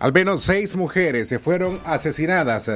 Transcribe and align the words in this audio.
Al 0.00 0.14
menos 0.14 0.42
seis 0.42 0.76
mujeres 0.76 1.28
se 1.28 1.38
fueron 1.38 1.78
asesinadas 1.84 2.70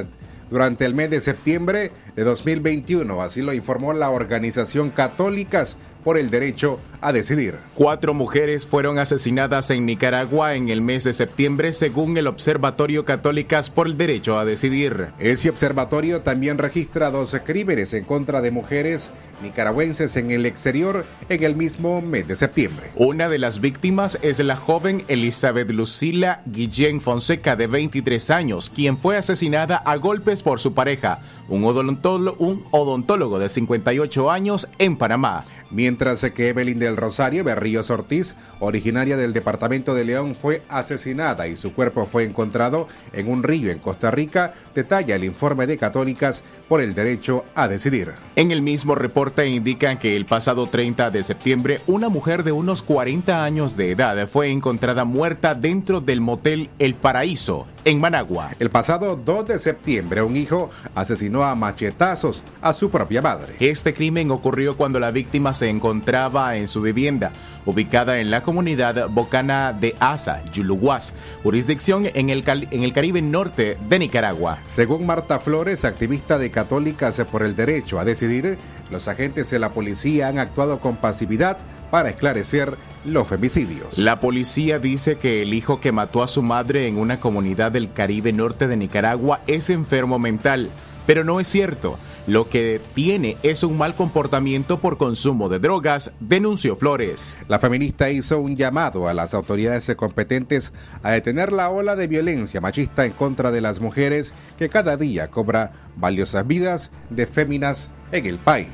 durante 0.51 0.85
el 0.85 0.93
mes 0.93 1.09
de 1.09 1.21
septiembre 1.21 1.91
de 2.15 2.23
2021, 2.23 3.21
así 3.21 3.41
lo 3.41 3.53
informó 3.53 3.93
la 3.93 4.09
organización 4.09 4.89
Católicas 4.89 5.77
por 6.05 6.19
el 6.19 6.29
Derecho 6.29 6.79
a 7.01 7.11
Decidir. 7.11 7.57
Cuatro 7.73 8.13
mujeres 8.13 8.65
fueron 8.65 8.99
asesinadas 8.99 9.71
en 9.71 9.87
Nicaragua 9.87 10.53
en 10.53 10.69
el 10.69 10.81
mes 10.81 11.03
de 11.03 11.13
septiembre 11.13 11.73
según 11.73 12.15
el 12.17 12.27
Observatorio 12.27 13.05
Católicas 13.05 13.71
por 13.71 13.87
el 13.87 13.97
Derecho 13.97 14.37
a 14.37 14.45
Decidir. 14.45 15.07
Ese 15.17 15.49
observatorio 15.49 16.21
también 16.21 16.59
registra 16.59 17.09
dos 17.09 17.35
crímenes 17.43 17.93
en 17.93 18.05
contra 18.05 18.41
de 18.41 18.51
mujeres 18.51 19.11
nicaragüenses 19.41 20.15
en 20.15 20.31
el 20.31 20.45
exterior 20.45 21.05
en 21.27 21.43
el 21.43 21.55
mismo 21.55 22.01
mes 22.01 22.27
de 22.27 22.35
septiembre. 22.35 22.91
Una 22.95 23.27
de 23.27 23.39
las 23.39 23.59
víctimas 23.59 24.19
es 24.21 24.39
la 24.39 24.55
joven 24.55 25.03
Elizabeth 25.07 25.69
Lucila 25.71 26.41
Guillén 26.45 27.01
Fonseca 27.01 27.55
de 27.55 27.67
23 27.67 28.29
años, 28.29 28.71
quien 28.73 28.97
fue 28.97 29.17
asesinada 29.17 29.77
a 29.77 29.95
golpes 29.97 30.43
por 30.43 30.59
su 30.59 30.73
pareja, 30.73 31.19
un 31.49 31.63
odontólogo, 32.05 32.45
un 32.45 32.63
odontólogo 32.71 33.39
de 33.39 33.49
58 33.49 34.31
años 34.31 34.67
en 34.77 34.97
Panamá. 34.97 35.45
Mientras 35.71 36.23
que 36.31 36.49
Evelyn 36.49 36.79
del 36.79 36.95
Rosario 36.95 37.43
Berríos 37.43 37.89
Ortiz, 37.89 38.35
originaria 38.59 39.17
del 39.17 39.33
departamento 39.33 39.95
de 39.95 40.05
León, 40.05 40.35
fue 40.35 40.61
asesinada 40.69 41.47
y 41.47 41.57
su 41.57 41.73
cuerpo 41.73 42.05
fue 42.05 42.23
encontrado 42.23 42.87
en 43.13 43.27
un 43.27 43.43
río 43.43 43.71
en 43.71 43.79
Costa 43.79 44.11
Rica, 44.11 44.53
detalla 44.75 45.15
el 45.15 45.23
informe 45.23 45.65
de 45.67 45.77
Católicas 45.77 46.43
por 46.69 46.81
el 46.81 46.93
derecho 46.93 47.45
a 47.55 47.67
decidir. 47.67 48.13
En 48.35 48.51
el 48.51 48.61
mismo 48.61 48.95
reporte 48.95 49.47
indican 49.47 49.97
que 49.97 50.15
el 50.15 50.25
pasado 50.25 50.67
30 50.67 51.09
de 51.09 51.23
septiembre, 51.23 51.81
una 51.87 52.09
mujer 52.09 52.43
de 52.43 52.51
unos 52.51 52.83
40 52.83 53.43
años 53.43 53.75
de 53.75 53.91
edad 53.91 54.27
fue 54.27 54.51
encontrada 54.51 55.03
muerta 55.03 55.55
dentro 55.55 55.99
del 55.99 56.21
motel 56.21 56.69
El 56.77 56.93
Paraíso, 56.93 57.65
en 57.85 58.01
Managua. 58.01 58.51
El 58.59 58.71
pasado 58.71 59.15
2 59.15 59.47
de 59.47 59.59
septiembre, 59.59 60.21
un 60.23 60.35
hijo 60.35 60.71
asesinó 60.95 61.43
a 61.43 61.55
machetazos 61.55 62.43
a 62.61 62.73
su 62.73 62.89
propia 62.89 63.21
madre. 63.21 63.53
Este 63.59 63.93
crimen 63.93 64.31
ocurrió 64.31 64.75
cuando 64.75 64.99
la 64.99 65.11
víctima 65.11 65.53
se 65.53 65.69
encontraba 65.69 66.57
en 66.57 66.67
su 66.67 66.81
vivienda, 66.81 67.31
ubicada 67.65 68.19
en 68.19 68.31
la 68.31 68.41
comunidad 68.41 69.07
bocana 69.09 69.71
de 69.71 69.95
Asa, 69.99 70.43
Yuluguas, 70.51 71.13
jurisdicción 71.43 72.07
en 72.13 72.29
el, 72.29 72.43
en 72.47 72.83
el 72.83 72.91
Caribe 72.91 73.21
norte 73.21 73.77
de 73.87 73.99
Nicaragua. 73.99 74.57
Según 74.65 75.05
Marta 75.05 75.39
Flores, 75.39 75.85
activista 75.85 76.39
de 76.39 76.51
Católicas 76.51 77.21
por 77.31 77.43
el 77.43 77.55
Derecho 77.55 77.99
a 77.99 78.05
Decidir, 78.05 78.57
los 78.89 79.07
agentes 79.07 79.49
de 79.51 79.59
la 79.59 79.69
policía 79.69 80.27
han 80.27 80.39
actuado 80.39 80.79
con 80.79 80.97
pasividad 80.97 81.57
para 81.91 82.09
esclarecer 82.09 82.77
los 83.05 83.27
femicidios. 83.27 83.97
La 83.97 84.19
policía 84.19 84.79
dice 84.79 85.17
que 85.17 85.41
el 85.41 85.53
hijo 85.53 85.79
que 85.79 85.91
mató 85.91 86.23
a 86.23 86.27
su 86.27 86.41
madre 86.41 86.87
en 86.87 86.97
una 86.97 87.19
comunidad 87.19 87.71
del 87.71 87.91
Caribe 87.91 88.33
norte 88.33 88.67
de 88.67 88.77
Nicaragua 88.77 89.41
es 89.47 89.69
enfermo 89.69 90.19
mental, 90.19 90.69
pero 91.05 91.23
no 91.23 91.39
es 91.39 91.47
cierto. 91.47 91.97
Lo 92.27 92.49
que 92.49 92.81
tiene 92.95 93.37
es 93.43 93.61
un 93.61 93.77
mal 93.77 93.93
comportamiento 93.93 94.79
por 94.79 94.97
consumo 94.97 95.47
de 95.47 95.59
drogas, 95.59 96.11
denunció 96.19 96.75
Flores. 96.75 97.37
La 97.47 97.59
feminista 97.59 98.09
hizo 98.09 98.39
un 98.39 98.55
llamado 98.55 99.07
a 99.07 99.13
las 99.13 99.35
autoridades 99.35 99.93
competentes 99.95 100.73
a 101.03 101.11
detener 101.11 101.53
la 101.53 101.69
ola 101.69 101.95
de 101.95 102.07
violencia 102.07 102.61
machista 102.61 103.05
en 103.05 103.11
contra 103.11 103.51
de 103.51 103.61
las 103.61 103.79
mujeres 103.79 104.33
que 104.57 104.69
cada 104.69 104.97
día 104.97 105.29
cobra 105.29 105.73
valiosas 105.95 106.47
vidas 106.47 106.89
de 107.11 107.27
féminas 107.27 107.91
en 108.11 108.25
el 108.25 108.39
país. 108.39 108.69